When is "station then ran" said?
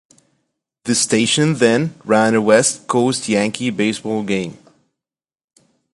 0.95-2.33